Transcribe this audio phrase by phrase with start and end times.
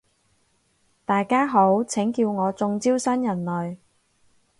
[1.05, 3.77] 大家好，請叫我中招新人類